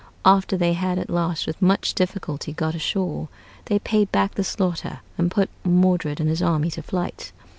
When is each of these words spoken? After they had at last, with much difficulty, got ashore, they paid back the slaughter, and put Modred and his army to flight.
After 0.25 0.57
they 0.57 0.73
had 0.73 0.97
at 0.97 1.11
last, 1.11 1.45
with 1.45 1.61
much 1.61 1.93
difficulty, 1.93 2.53
got 2.53 2.73
ashore, 2.73 3.27
they 3.65 3.77
paid 3.77 4.11
back 4.11 4.33
the 4.33 4.43
slaughter, 4.43 5.01
and 5.15 5.29
put 5.29 5.47
Modred 5.63 6.19
and 6.19 6.27
his 6.27 6.41
army 6.41 6.71
to 6.71 6.81
flight. 6.81 7.31